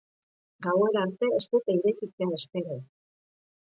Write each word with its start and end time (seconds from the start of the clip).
Gauerarte 0.67 1.29
ez 1.39 1.43
dute 1.55 1.75
irekitzea 1.81 2.31
espero. 2.41 2.79